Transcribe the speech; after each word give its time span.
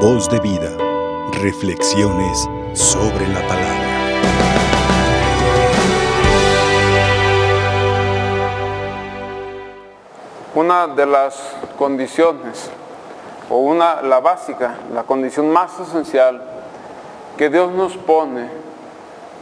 Voz 0.00 0.28
de 0.28 0.38
vida. 0.40 0.76
Reflexiones 1.40 2.46
sobre 2.74 3.26
la 3.28 3.40
palabra. 3.48 3.86
Una 10.54 10.86
de 10.88 11.06
las 11.06 11.56
condiciones, 11.78 12.70
o 13.48 13.56
una, 13.56 14.02
la 14.02 14.20
básica, 14.20 14.74
la 14.92 15.04
condición 15.04 15.50
más 15.50 15.80
esencial 15.80 16.42
que 17.38 17.48
Dios 17.48 17.72
nos 17.72 17.96
pone 17.96 18.50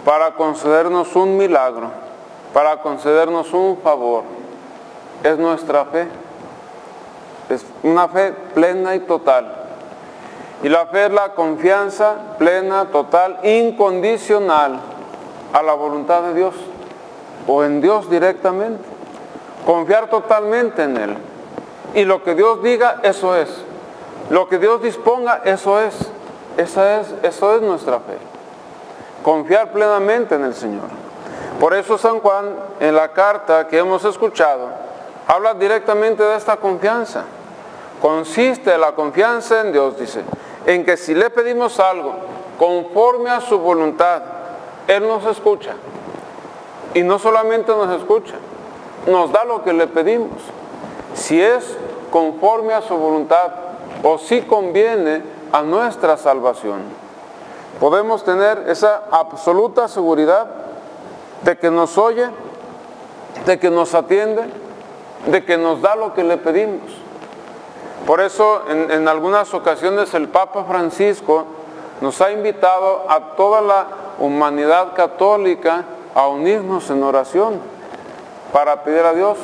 para 0.05 0.35
concedernos 0.35 1.17
un 1.17 1.37
milagro, 1.37 1.91
para 2.53 2.81
concedernos 2.81 3.53
un 3.53 3.79
favor, 3.79 4.23
es 5.25 5.37
nuestra 5.37 5.85
fe. 5.87 6.07
Es 7.51 7.67
una 7.83 8.09
fe 8.09 8.33
plena 8.55 8.95
y 8.95 9.01
total. 9.01 9.64
Y 10.65 10.71
la 10.71 10.87
fe 10.87 11.05
es 11.05 11.13
la 11.13 11.35
confianza 11.35 12.15
plena, 12.39 12.87
total, 12.87 13.39
incondicional 13.43 14.81
a 15.53 15.63
la 15.63 15.75
voluntad 15.75 16.23
de 16.23 16.33
Dios 16.33 16.55
o 17.47 17.65
en 17.65 17.83
Dios 17.83 18.09
directamente. 18.09 18.83
Confiar 19.67 20.09
totalmente 20.09 20.85
en 20.85 20.97
Él. 20.97 21.17
Y 21.93 22.07
lo 22.07 22.23
que 22.23 22.35
Dios 22.35 22.63
diga, 22.63 23.01
eso 23.03 23.37
es. 23.37 23.51
Lo 24.31 24.49
que 24.49 24.59
Dios 24.59 24.81
disponga, 24.81 25.43
eso 25.45 25.79
es. 25.83 25.95
Esa 26.57 26.99
es 26.99 27.15
eso 27.23 27.55
es 27.57 27.61
nuestra 27.61 27.99
fe. 27.99 28.17
Confiar 29.23 29.71
plenamente 29.71 30.37
en 30.37 30.45
el 30.45 30.55
Señor. 30.55 30.89
Por 31.61 31.75
eso 31.75 31.99
San 31.99 32.21
Juan, 32.21 32.57
en 32.81 32.95
la 32.95 33.13
carta 33.13 33.69
que 33.69 33.77
hemos 33.77 34.03
escuchado, 34.07 34.71
habla 35.27 35.53
directamente 35.53 36.23
de 36.23 36.37
esta 36.37 36.57
confianza. 36.57 37.25
Consiste 38.01 38.79
la 38.79 38.93
confianza 38.93 39.61
en 39.61 39.73
Dios, 39.73 39.99
dice, 39.99 40.23
en 40.67 40.85
que 40.85 40.97
si 40.97 41.15
le 41.15 41.31
pedimos 41.31 41.79
algo 41.81 42.15
conforme 42.59 43.31
a 43.31 43.41
su 43.41 43.59
voluntad, 43.59 44.23
Él 44.87 45.07
nos 45.07 45.25
escucha. 45.27 45.75
Y 46.95 47.03
no 47.03 47.19
solamente 47.19 47.73
nos 47.73 47.91
escucha, 47.99 48.35
nos 49.07 49.33
da 49.33 49.45
lo 49.45 49.63
que 49.63 49.73
le 49.73 49.87
pedimos. 49.87 50.39
Si 51.15 51.41
es 51.41 51.77
conforme 52.11 52.75
a 52.75 52.83
su 52.83 52.97
voluntad 52.97 53.53
o 54.03 54.19
si 54.19 54.43
conviene 54.43 55.23
a 55.53 55.63
nuestra 55.63 56.17
salvación. 56.17 56.83
Podemos 57.81 58.25
tener 58.25 58.65
esa 58.69 59.05
absoluta 59.11 59.89
seguridad 59.89 60.47
de 61.43 61.59
que 61.59 61.71
nos 61.71 61.99
oye, 61.99 62.29
de 63.47 63.59
que 63.59 63.71
nos 63.71 63.95
atiende, 63.95 64.45
de 65.27 65.45
que 65.45 65.57
nos 65.57 65.83
da 65.83 65.97
lo 65.97 66.15
que 66.15 66.23
le 66.23 66.37
pedimos. 66.37 66.81
Por 68.07 68.21
eso 68.21 68.63
en, 68.69 69.09
algunas 69.09 69.55
ocasiones 69.55 70.13
el 70.13 70.29
Papa 70.29 70.65
Francisco 70.65 71.47
nos 72.03 72.21
ha 72.21 72.33
invitado 72.33 73.05
a 73.09 73.35
toda 73.35 73.63
la 73.63 73.87
humanidad 74.19 74.93
católica 74.95 75.85
a 76.15 76.29
unirnos 76.29 76.91
en 76.91 77.03
oración 77.03 77.61
para 78.53 78.85
pedir 78.85 79.01
a 79.01 79.15
Dios 79.15 79.39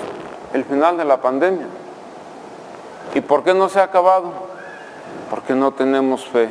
el 0.52 0.64
final 0.64 0.98
de 0.98 1.06
la 1.06 1.22
pandemia. 1.22 1.67
¿Y 3.14 3.22
por 3.22 3.42
qué 3.42 3.55
no 3.55 3.70
se 3.70 3.80
ha 3.80 3.84
acabado? 3.84 4.30
Porque 5.30 5.55
no 5.55 5.72
tenemos 5.72 6.27
fe, 6.27 6.50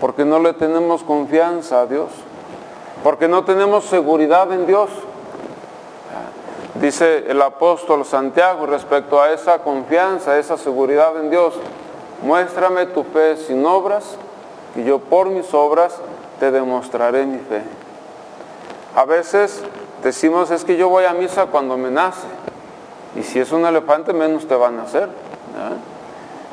porque 0.00 0.26
no 0.26 0.38
le 0.40 0.52
tenemos 0.52 1.02
confianza 1.04 1.80
a 1.80 1.86
Dios, 1.86 2.10
porque 3.02 3.28
no 3.28 3.44
tenemos 3.44 3.84
seguridad 3.84 4.52
en 4.52 4.66
Dios. 4.66 4.90
Dice 6.74 7.24
el 7.28 7.40
apóstol 7.42 8.04
Santiago 8.04 8.66
respecto 8.66 9.20
a 9.20 9.32
esa 9.32 9.58
confianza, 9.60 10.38
esa 10.38 10.56
seguridad 10.56 11.16
en 11.18 11.30
Dios, 11.30 11.54
muéstrame 12.22 12.86
tu 12.86 13.04
fe 13.04 13.36
sin 13.36 13.64
obras 13.66 14.16
y 14.76 14.84
yo 14.84 14.98
por 14.98 15.28
mis 15.28 15.52
obras 15.54 15.96
te 16.38 16.50
demostraré 16.50 17.26
mi 17.26 17.38
fe. 17.38 17.62
A 18.94 19.04
veces 19.04 19.62
decimos 20.02 20.50
es 20.50 20.64
que 20.64 20.76
yo 20.76 20.88
voy 20.88 21.04
a 21.04 21.12
misa 21.12 21.46
cuando 21.46 21.76
me 21.76 21.90
nace 21.90 22.26
y 23.16 23.22
si 23.22 23.40
es 23.40 23.50
un 23.50 23.64
elefante 23.64 24.12
menos 24.12 24.46
te 24.46 24.54
va 24.54 24.68
a 24.68 24.70
nacer. 24.70 25.08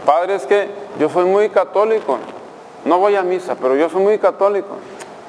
Padre, 0.06 0.35
es 0.35 0.45
que 0.45 0.69
yo 1.00 1.09
soy 1.09 1.25
muy 1.25 1.50
católico, 1.50 2.17
no 2.85 3.00
voy 3.00 3.16
a 3.16 3.23
misa, 3.23 3.56
pero 3.56 3.75
yo 3.75 3.90
soy 3.90 4.01
muy 4.01 4.17
católico. 4.17 4.78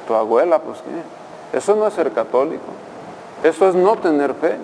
Tu 0.07 0.15
abuela, 0.15 0.61
pues 0.61 0.79
qué, 0.81 1.59
eso 1.59 1.75
no 1.75 1.87
es 1.87 1.95
ser 1.95 2.13
católico, 2.13 2.65
eso 3.43 3.69
es 3.69 3.75
no 3.75 3.97
tener 3.97 4.35
fe. 4.35 4.57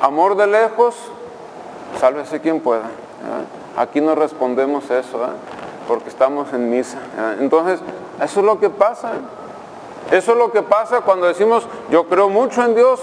Amor 0.00 0.36
de 0.36 0.46
lejos, 0.46 0.96
sálvese 2.00 2.40
quien 2.40 2.60
pueda. 2.60 2.84
Aquí 3.76 4.00
no 4.00 4.14
respondemos 4.14 4.90
eso, 4.90 5.18
porque 5.86 6.08
estamos 6.08 6.52
en 6.52 6.70
misa. 6.70 6.98
Entonces, 7.38 7.80
eso 8.22 8.40
es 8.40 8.46
lo 8.46 8.58
que 8.58 8.70
pasa. 8.70 9.12
Eso 10.10 10.32
es 10.32 10.38
lo 10.38 10.50
que 10.50 10.62
pasa 10.62 11.02
cuando 11.02 11.26
decimos, 11.26 11.66
yo 11.90 12.04
creo 12.06 12.28
mucho 12.28 12.64
en 12.64 12.74
Dios, 12.74 13.00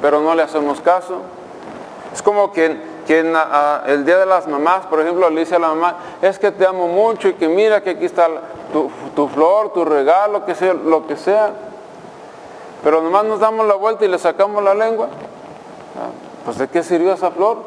pero 0.00 0.20
no 0.20 0.34
le 0.34 0.42
hacemos 0.42 0.80
caso. 0.80 1.18
Es 2.12 2.20
como 2.20 2.50
quien, 2.50 2.82
quien 3.06 3.32
el 3.86 4.04
día 4.04 4.18
de 4.18 4.26
las 4.26 4.46
mamás, 4.46 4.86
por 4.86 5.00
ejemplo, 5.00 5.30
le 5.30 5.40
dice 5.40 5.54
a 5.54 5.58
la 5.58 5.68
mamá, 5.68 5.96
es 6.20 6.38
que 6.38 6.50
te 6.50 6.66
amo 6.66 6.88
mucho 6.88 7.28
y 7.28 7.34
que 7.34 7.48
mira 7.48 7.82
que 7.82 7.90
aquí 7.90 8.04
está 8.04 8.28
tu, 8.72 8.90
tu 9.14 9.28
flor, 9.28 9.72
tu 9.72 9.84
regalo, 9.84 10.44
que 10.44 10.54
sea, 10.54 10.74
lo 10.74 11.06
que 11.06 11.16
sea. 11.16 11.52
Pero 12.84 13.00
nomás 13.00 13.24
nos 13.24 13.40
damos 13.40 13.66
la 13.66 13.74
vuelta 13.74 14.04
y 14.04 14.08
le 14.08 14.18
sacamos 14.18 14.62
la 14.62 14.74
lengua. 14.74 15.08
Pues 16.44 16.58
¿de 16.58 16.68
qué 16.68 16.82
sirvió 16.82 17.12
esa 17.12 17.30
flor? 17.30 17.58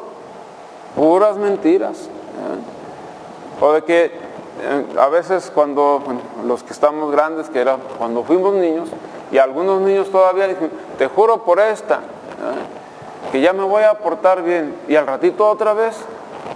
Puras 0.94 1.36
mentiras. 1.36 2.02
¿eh? 2.02 3.60
O 3.64 3.72
de 3.72 3.82
que 3.82 4.04
eh, 4.04 4.86
a 4.98 5.08
veces 5.08 5.50
cuando 5.54 6.02
los 6.44 6.62
que 6.62 6.72
estamos 6.72 7.10
grandes, 7.10 7.48
que 7.48 7.60
era 7.60 7.78
cuando 7.98 8.22
fuimos 8.22 8.54
niños, 8.54 8.88
y 9.32 9.38
algunos 9.38 9.80
niños 9.80 10.10
todavía 10.10 10.46
dicen, 10.46 10.70
te 10.98 11.08
juro 11.08 11.44
por 11.44 11.58
esta, 11.58 11.96
¿eh? 11.96 13.30
que 13.32 13.40
ya 13.40 13.52
me 13.52 13.64
voy 13.64 13.82
a 13.82 13.94
portar 13.94 14.42
bien, 14.42 14.76
y 14.88 14.96
al 14.96 15.06
ratito 15.06 15.48
otra 15.48 15.72
vez, 15.72 15.96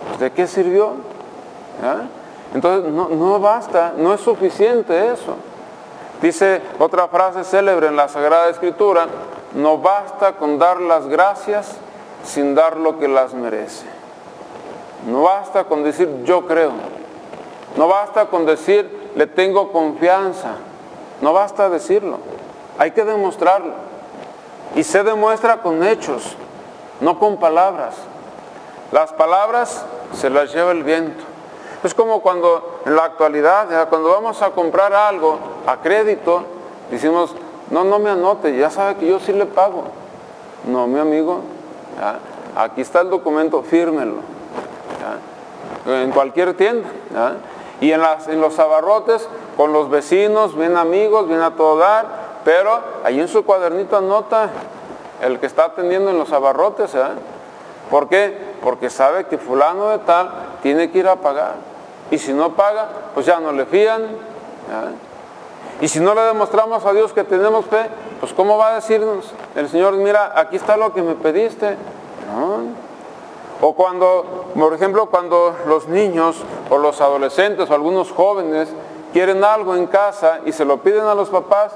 pues, 0.09 0.21
¿de 0.21 0.31
qué 0.33 0.47
sirvió? 0.47 0.93
Entonces 2.55 2.93
no, 2.93 3.09
no 3.09 3.41
basta, 3.41 3.95
no 3.97 4.13
es 4.13 4.21
suficiente 4.21 5.13
eso. 5.13 5.37
Dice 6.21 6.61
otra 6.79 7.09
frase 7.09 7.45
célebre 7.45 7.87
en 7.87 7.97
la 7.97 8.09
Sagrada 8.09 8.51
Escritura, 8.51 9.07
no 9.55 9.79
basta 9.79 10.33
con 10.33 10.59
dar 10.59 10.81
las 10.81 11.07
gracias 11.07 11.79
sin 12.25 12.55
dar 12.55 12.77
lo 12.77 12.99
que 12.99 13.09
las 13.09 13.35
merece. 13.35 13.87
No 15.07 15.23
basta 15.23 15.65
con 15.65 15.83
decir 15.83 16.25
yo 16.25 16.47
creo. 16.47 16.73
No 17.77 17.89
basta 17.89 18.27
con 18.27 18.47
decir 18.47 19.13
le 19.15 19.27
tengo 19.27 19.73
confianza. 19.73 20.57
No 21.21 21.33
basta 21.33 21.69
decirlo. 21.69 22.19
Hay 22.79 22.93
que 22.93 23.05
demostrarlo. 23.05 23.75
Y 24.75 24.85
se 24.85 25.03
demuestra 25.03 25.63
con 25.63 25.83
hechos, 25.83 26.37
no 27.01 27.19
con 27.19 27.39
palabras. 27.39 27.97
Las 28.93 29.13
palabras 29.13 29.85
se 30.15 30.31
las 30.31 30.53
lleva 30.53 30.73
el 30.73 30.85
viento. 30.85 31.25
Es 31.83 31.95
como 31.95 32.21
cuando 32.21 32.81
en 32.85 32.95
la 32.95 33.05
actualidad, 33.05 33.89
cuando 33.89 34.11
vamos 34.11 34.43
a 34.43 34.51
comprar 34.51 34.93
algo 34.93 35.39
a 35.67 35.79
crédito, 35.79 36.45
decimos, 36.91 37.35
no, 37.71 37.85
no 37.85 37.99
me 37.99 38.11
anote, 38.11 38.57
ya 38.57 38.71
sabe 38.71 38.97
que 38.97 39.07
yo 39.07 39.19
sí 39.19 39.33
le 39.33 39.47
pago. 39.47 39.85
No, 40.67 40.87
mi 40.87 41.01
amigo, 41.01 41.41
aquí 42.57 42.81
está 42.81 43.01
el 43.01 43.11
documento, 43.11 43.63
fírmelo. 43.63 44.17
En 45.87 46.11
cualquier 46.11 46.55
tienda. 46.55 46.89
Y 47.81 47.93
en, 47.93 48.03
las, 48.03 48.29
en 48.29 48.41
los 48.41 48.59
abarrotes, 48.59 49.27
con 49.57 49.73
los 49.73 49.89
vecinos, 49.89 50.57
bien 50.57 50.77
amigos, 50.77 51.29
bien 51.29 51.41
a 51.41 51.57
todo 51.57 51.79
dar, 51.79 52.07
pero 52.45 52.81
ahí 53.05 53.21
en 53.21 53.29
su 53.29 53.45
cuadernito 53.45 53.97
anota 53.97 54.51
el 55.23 55.39
que 55.39 55.47
está 55.47 55.67
atendiendo 55.67 56.11
en 56.11 56.19
los 56.19 56.33
abarrotes. 56.33 56.93
¿Por 57.91 58.09
qué? 58.09 58.37
Porque 58.63 58.91
sabe 58.91 59.25
que 59.25 59.39
fulano 59.39 59.89
de 59.91 59.99
tal 59.99 60.31
tiene 60.63 60.91
que 60.91 60.99
ir 60.99 61.09
a 61.09 61.17
pagar. 61.17 61.55
Y 62.11 62.19
si 62.19 62.33
no 62.33 62.55
paga, 62.55 62.89
pues 63.15 63.27
ya 63.27 63.41
no 63.41 63.53
le 63.53 63.67
fían. 63.67 64.03
Y 65.81 65.89
si 65.89 66.01
no 66.01 66.15
le 66.15 66.23
demostramos 66.23 66.85
a 66.85 66.93
Dios 66.93 67.13
que 67.13 67.25
tenemos 67.25 67.65
fe, 67.65 67.89
pues 68.21 68.33
¿cómo 68.35 68.59
va 68.59 68.73
a 68.73 68.75
decirnos 68.75 69.33
el 69.57 69.69
Señor, 69.69 69.95
mira, 69.95 70.33
aquí 70.35 70.57
está 70.57 70.77
lo 70.77 70.93
que 70.93 71.03
me 71.03 71.15
pediste? 71.15 71.77
O 73.61 73.75
cuando, 73.75 74.47
por 74.55 74.73
ejemplo, 74.73 75.07
cuando 75.07 75.55
los 75.67 75.89
niños 75.89 76.37
o 76.71 76.79
los 76.79 77.01
adolescentes 77.01 77.71
o 77.71 77.75
algunos 77.75 78.11
jóvenes 78.11 78.69
quieren 79.13 79.45
algo 79.45 79.75
en 79.75 79.87
casa 79.87 80.41
y 80.47 80.53
se 80.53 80.65
lo 80.65 80.79
piden 80.79 81.05
a 81.05 81.15
los 81.15 81.29
papás, 81.29 81.73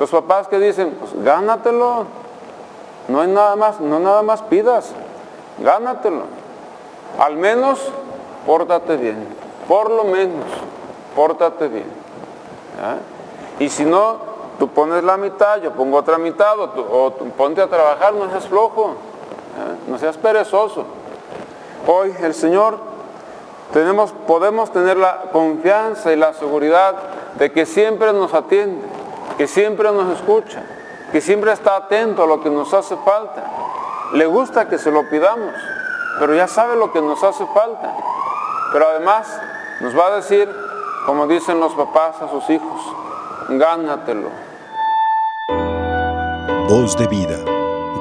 los 0.00 0.10
papás 0.10 0.48
que 0.48 0.58
dicen, 0.58 0.96
pues 0.98 1.12
gánatelo. 1.22 2.06
No 3.08 3.20
hay 3.20 3.28
nada 3.28 3.56
más, 3.56 3.80
no 3.80 3.98
nada 4.00 4.22
más 4.22 4.42
pidas, 4.42 4.92
gánatelo. 5.58 6.24
Al 7.18 7.36
menos 7.36 7.80
pórtate 8.46 8.96
bien, 8.96 9.26
por 9.66 9.90
lo 9.90 10.04
menos 10.04 10.44
pórtate 11.16 11.68
bien. 11.68 11.86
Y 13.58 13.68
si 13.70 13.84
no, 13.84 14.27
tú 14.58 14.68
pones 14.68 15.04
la 15.04 15.16
mitad, 15.16 15.60
yo 15.60 15.72
pongo 15.72 15.98
otra 15.98 16.18
mitad, 16.18 16.58
o, 16.58 17.12
tú, 17.12 17.30
ponte 17.30 17.60
a 17.62 17.68
trabajar, 17.68 18.14
no 18.14 18.28
seas 18.30 18.46
flojo, 18.48 18.94
no 19.86 19.98
seas 19.98 20.16
perezoso. 20.16 20.84
Hoy 21.86 22.14
el 22.20 22.34
Señor 22.34 22.88
Tenemos, 23.72 24.12
podemos 24.26 24.72
tener 24.72 24.96
la 24.96 25.24
confianza 25.30 26.10
y 26.12 26.16
la 26.16 26.32
seguridad 26.32 26.94
de 27.34 27.52
que 27.52 27.66
siempre 27.66 28.14
nos 28.14 28.32
atiende, 28.32 28.86
que 29.36 29.46
siempre 29.46 29.92
nos 29.92 30.16
escucha, 30.16 30.62
que 31.12 31.20
siempre 31.20 31.52
está 31.52 31.76
atento 31.76 32.22
a 32.22 32.26
lo 32.26 32.40
que 32.40 32.48
nos 32.48 32.72
hace 32.72 32.96
falta. 32.96 33.44
Le 34.14 34.24
gusta 34.24 34.68
que 34.68 34.78
se 34.78 34.90
lo 34.90 35.06
pidamos, 35.10 35.52
pero 36.18 36.34
ya 36.34 36.48
sabe 36.48 36.76
lo 36.76 36.92
que 36.92 37.02
nos 37.02 37.22
hace 37.22 37.44
falta. 37.52 37.94
Pero 38.72 38.88
además 38.88 39.38
nos 39.80 39.96
va 39.96 40.06
a 40.06 40.16
decir, 40.16 40.50
como 41.04 41.26
dicen 41.26 41.60
los 41.60 41.74
papás 41.74 42.22
a 42.22 42.28
sus 42.28 42.48
hijos, 42.48 42.80
gánatelo. 43.50 44.47
De 46.78 47.08
vida. 47.08 47.44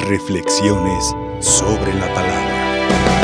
Reflexiones 0.08 1.16
sobre 1.40 1.92
la 1.96 2.14
palabra. 2.14 3.17